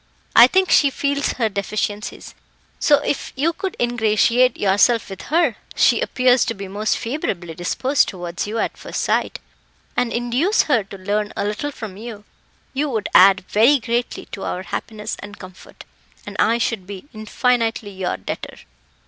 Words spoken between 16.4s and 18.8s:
should be infinitely your debtor."